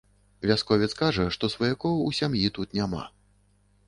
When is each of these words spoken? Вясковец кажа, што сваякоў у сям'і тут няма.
Вясковец 0.51 0.87
кажа, 1.01 1.25
што 1.35 1.49
сваякоў 1.55 1.99
у 2.05 2.07
сям'і 2.21 2.49
тут 2.57 2.73
няма. 2.79 3.03